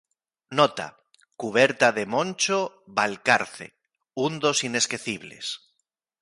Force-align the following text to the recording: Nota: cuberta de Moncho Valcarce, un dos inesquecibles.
Nota: 0.59 0.87
cuberta 1.41 1.87
de 1.97 2.03
Moncho 2.13 2.59
Valcarce, 2.97 3.67
un 4.25 4.31
dos 4.43 4.57
inesquecibles. 4.69 5.45